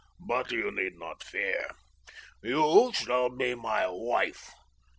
"But 0.25 0.51
you 0.51 0.71
need 0.71 0.97
not 0.97 1.21
fear. 1.21 1.75
You 2.41 2.91
shall 2.91 3.29
be 3.29 3.53
my 3.53 3.85
wife. 3.87 4.49